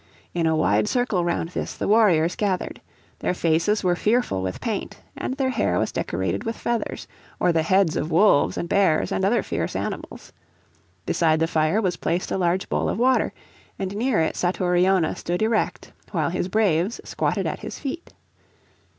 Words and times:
In 0.33 0.47
a 0.47 0.55
wide 0.55 0.87
circle 0.87 1.23
round 1.23 1.49
this 1.49 1.75
the 1.75 1.87
warriors 1.87 2.35
gathered. 2.35 2.81
Their 3.19 3.35
faces 3.35 3.83
were 3.83 3.95
fearful 3.95 4.41
with 4.41 4.59
paint, 4.59 4.97
and 5.15 5.35
their 5.35 5.51
hair 5.51 5.77
was 5.77 5.91
decorated 5.91 6.43
with 6.43 6.57
feathers, 6.57 7.07
or 7.39 7.51
the 7.53 7.61
heads 7.61 7.95
of 7.95 8.09
wolves 8.09 8.57
and 8.57 8.67
bears 8.67 9.11
and 9.11 9.23
other 9.23 9.43
fierce 9.43 9.75
animals. 9.75 10.33
Beside 11.05 11.39
the 11.39 11.45
fire 11.45 11.79
was 11.79 11.97
placed 11.97 12.31
a 12.31 12.37
large 12.39 12.67
bowl 12.67 12.89
of 12.89 12.97
water, 12.97 13.31
and 13.77 13.95
near 13.95 14.19
it 14.19 14.35
Satouriona 14.35 15.15
stood 15.15 15.43
erect, 15.43 15.91
while 16.09 16.31
his 16.31 16.47
braves 16.47 16.99
squatted 17.03 17.45
at 17.45 17.59
his 17.59 17.77
feet. 17.77 18.11